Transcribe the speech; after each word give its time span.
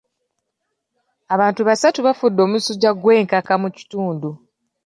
Abantu 1.33 1.61
basatu 1.69 1.99
bafudde 2.07 2.39
omusujja 2.47 2.89
gw'enkaka 3.01 3.53
mu 3.61 3.69
kitundu 3.77 4.29